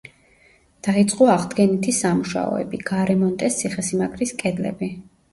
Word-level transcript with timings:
დაიწყო 0.85 1.25
აღდგენითი 1.33 1.93
სამუშაოები, 1.97 2.79
გარემონტეს 2.87 3.59
ციხესიმაგრის 3.59 4.33
კედლები. 4.41 4.89